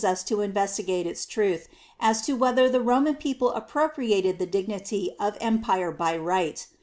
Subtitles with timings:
[0.01, 1.67] n] DE MONARCHIA 71 us to investigate its truth
[1.99, 6.65] as to whether the Roman people appropriated the dignity of em pire by Right.